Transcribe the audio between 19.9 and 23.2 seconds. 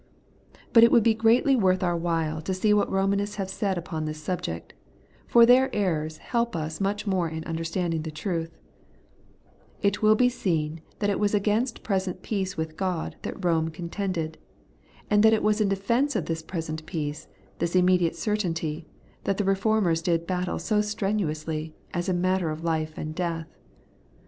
did battle so strenu ously, as a matter of life and